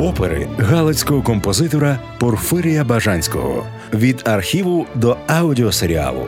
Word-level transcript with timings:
опери 0.00 0.48
галицького 0.58 1.22
композитора 1.22 1.98
Порфирія 2.18 2.84
Бажанського 2.84 3.66
від 3.94 4.22
архіву 4.24 4.86
до 4.94 5.16
аудіосеріалу. 5.26 6.26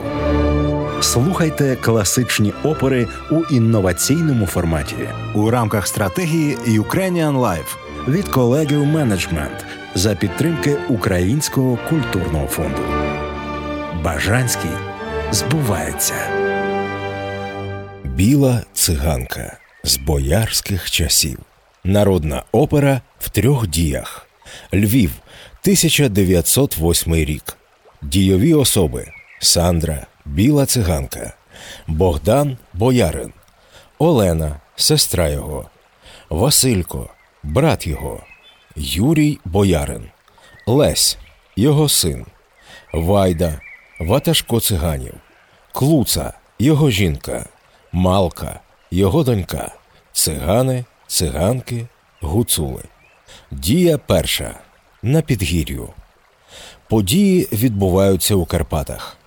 Слухайте 1.01 1.75
класичні 1.75 2.53
опери 2.63 3.07
у 3.31 3.55
інноваційному 3.55 4.45
форматі 4.45 4.95
у 5.35 5.49
рамках 5.49 5.87
стратегії 5.87 6.57
Ukrainian 6.67 7.39
Life 7.39 7.77
від 8.07 8.27
колегів 8.27 8.85
менеджмент 8.85 9.65
за 9.95 10.15
підтримки 10.15 10.77
Українського 10.89 11.79
культурного 11.89 12.47
фонду. 12.47 12.81
Бажанський 14.03 14.71
збувається. 15.31 16.15
Біла 18.03 18.61
циганка 18.73 19.57
з 19.83 19.97
боярських 19.97 20.91
часів. 20.91 21.39
Народна 21.89 22.43
опера 22.51 23.01
в 23.19 23.29
трьох 23.29 23.67
діях. 23.67 24.27
Львів, 24.73 25.11
1908 25.61 27.15
рік. 27.15 27.57
Дійові 28.01 28.53
особи. 28.53 29.11
Сандра, 29.39 30.05
Біла 30.25 30.65
циганка, 30.65 31.33
Богдан 31.87 32.57
Боярин, 32.73 33.33
Олена, 33.99 34.59
сестра 34.75 35.29
його, 35.29 35.69
Василько, 36.29 37.09
брат 37.43 37.87
його, 37.87 38.23
Юрій 38.75 39.39
Боярин, 39.45 40.09
Лесь, 40.65 41.17
його 41.55 41.89
син, 41.89 42.25
Вайда, 42.93 43.61
Ваташко 43.99 44.59
циганів, 44.59 45.13
Клуца, 45.71 46.33
його 46.59 46.89
жінка, 46.89 47.45
Малка, 47.91 48.59
його 48.91 49.23
донька, 49.23 49.71
цигани, 50.11 50.85
циганки, 51.09 51.87
гуцули. 52.21 52.83
Дія 53.51 53.97
перша 53.97 54.55
на 55.03 55.21
підгір'ю. 55.21 55.89
Події 56.89 57.47
відбуваються 57.51 58.35
у 58.35 58.45
Карпатах. 58.45 59.17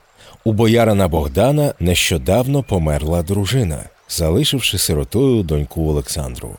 У 0.44 0.52
боярина 0.52 1.08
Богдана 1.08 1.74
нещодавно 1.80 2.62
померла 2.62 3.22
дружина, 3.22 3.84
залишивши 4.08 4.78
сиротою 4.78 5.42
доньку 5.42 5.90
Олександру. 5.90 6.56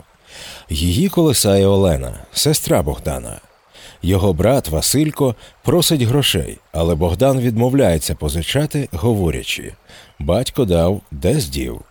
Її 0.70 1.10
колесає 1.10 1.68
Олена, 1.68 2.14
сестра 2.34 2.82
Богдана. 2.82 3.42
Його 4.02 4.34
брат 4.34 4.70
Василько 4.70 5.36
просить 5.64 6.02
грошей, 6.02 6.58
але 6.72 6.96
Богдан 6.96 7.40
відмовляється 7.40 8.16
позичати, 8.16 8.90
говорячи 8.92 9.74
батько 10.20 10.66
дав, 10.66 11.02
де 11.12 11.40
здів, 11.40 11.82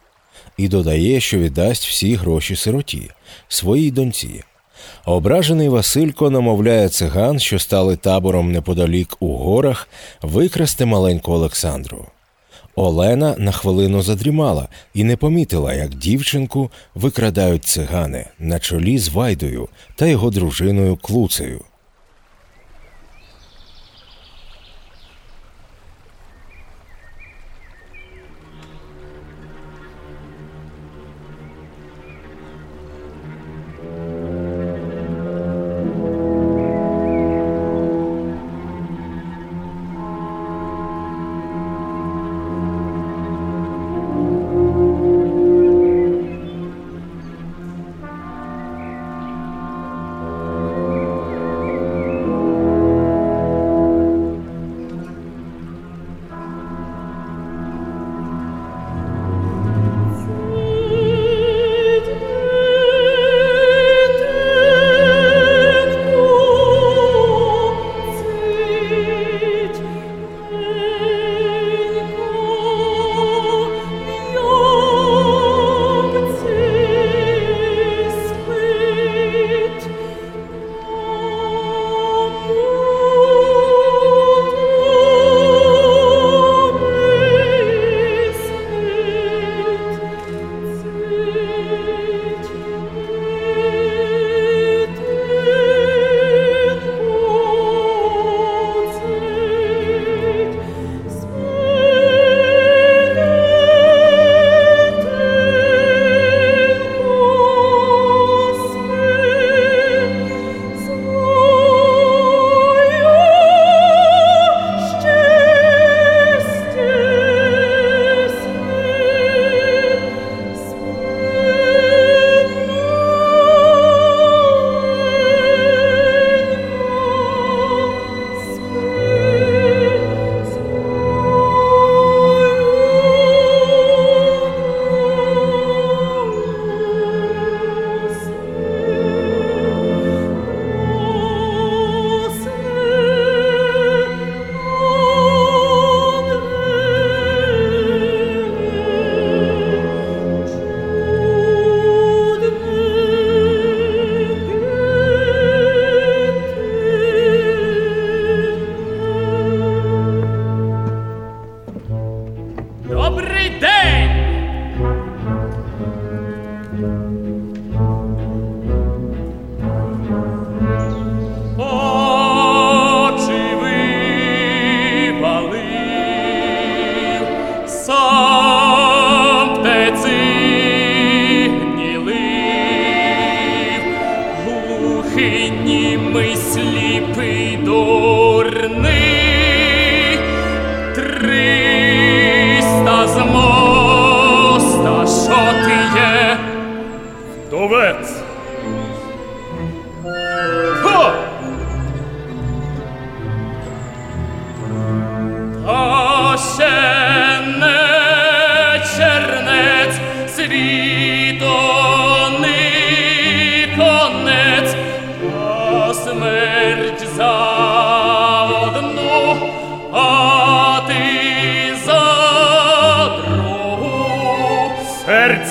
і 0.56 0.68
додає, 0.68 1.20
що 1.20 1.38
віддасть 1.38 1.86
всі 1.86 2.14
гроші 2.14 2.56
сироті, 2.56 3.10
своїй 3.48 3.90
доньці. 3.90 4.44
Ображений 5.04 5.68
Василько 5.68 6.30
намовляє 6.30 6.88
циган, 6.88 7.40
що 7.40 7.58
стали 7.58 7.96
табором 7.96 8.52
неподалік 8.52 9.16
у 9.20 9.36
горах, 9.36 9.88
викрасти 10.22 10.84
маленьку 10.84 11.32
Олександру. 11.32 12.06
Олена 12.74 13.34
на 13.38 13.52
хвилину 13.52 14.02
задрімала 14.02 14.68
і 14.94 15.04
не 15.04 15.16
помітила, 15.16 15.74
як 15.74 15.94
дівчинку 15.94 16.70
викрадають 16.94 17.64
цигани 17.64 18.26
на 18.38 18.58
чолі 18.58 18.98
з 18.98 19.08
Вайдою 19.08 19.68
та 19.96 20.06
його 20.06 20.30
дружиною 20.30 20.96
Клуцею. 20.96 21.60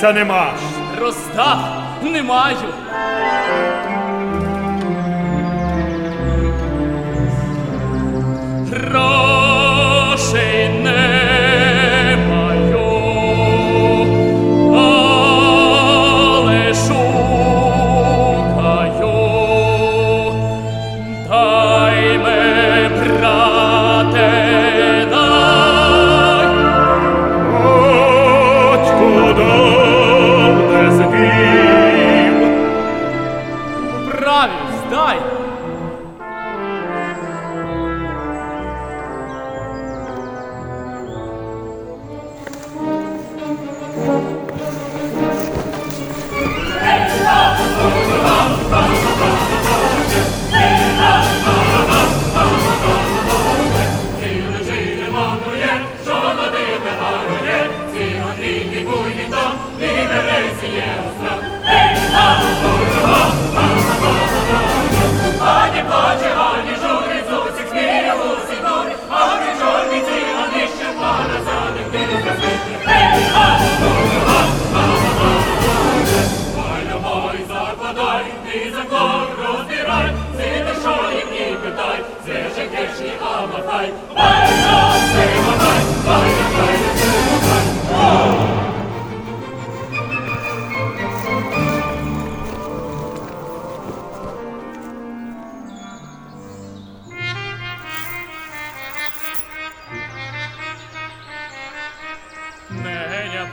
Серця 0.02 0.14
нема. 0.14 0.54
Роздав 1.00 1.60
не 2.04 2.24
маю. 2.24 2.58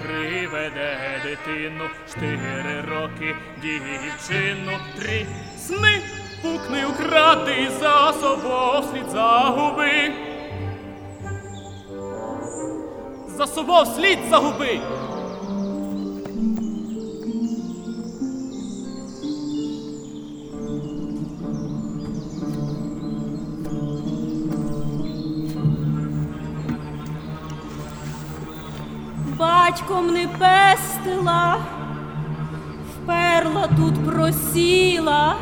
Приведе 0.02 1.20
дитину, 1.22 1.84
чотири 2.08 2.80
роки 2.80 3.36
дівчину, 3.62 4.72
три 4.96 5.26
сни 5.58 6.02
пукни 6.42 6.86
укради 6.86 7.68
за 7.80 8.12
собою 8.12 8.82
слід 8.92 9.10
загуби. 9.10 10.12
За 13.36 13.46
собою 13.46 13.86
слід 13.86 14.18
загуби. 14.30 14.80
Батьком 29.68 30.12
не 30.12 30.26
пестила, 30.26 31.58
вперла 32.94 33.68
тут 33.76 33.94
просіла, 34.06 35.36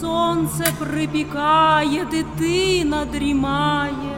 сонце 0.00 0.64
припікає, 0.78 2.04
дитина 2.04 3.04
дрімає. 3.04 4.09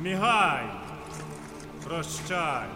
Мігай, 0.00 0.64
прощай. 1.84 2.66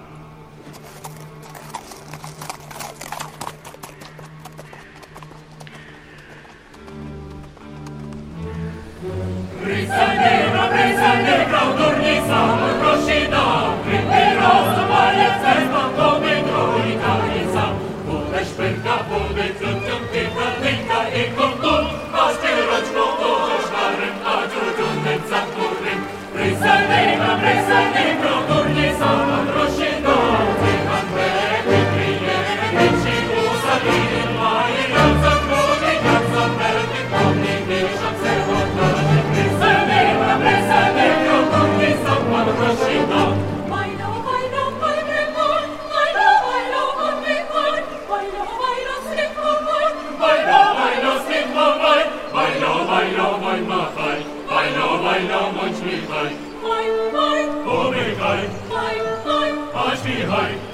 Freiheit! 60.03 60.70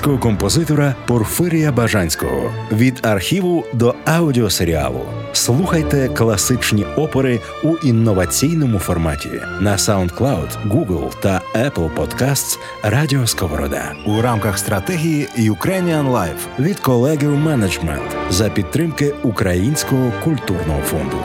українського 0.00 0.18
композитора 0.18 0.94
Порфирія 1.06 1.72
Бажанського 1.72 2.52
від 2.72 3.06
архіву 3.06 3.64
до 3.72 3.94
аудіосеріалу. 4.04 5.00
Слухайте 5.32 6.08
класичні 6.08 6.84
опери 6.84 7.40
у 7.64 7.76
інноваційному 7.76 8.78
форматі 8.78 9.28
на 9.60 9.76
SoundCloud, 9.76 10.48
Google 10.68 11.12
та 11.20 11.40
Apple 11.54 11.90
Podcasts 11.94 12.58
Радіо 12.82 13.26
Сковорода 13.26 13.92
у 14.06 14.20
рамках 14.20 14.58
стратегії 14.58 15.28
Ukrainian 15.38 16.10
Life 16.10 16.42
від 16.58 16.76
Collegium 16.78 17.44
Management 17.44 18.30
за 18.30 18.48
підтримки 18.48 19.14
Українського 19.22 20.12
культурного 20.24 20.80
фонду. 20.82 21.18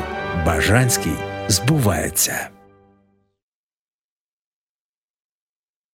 Бажанський 0.45 1.13
збувається. 1.47 2.54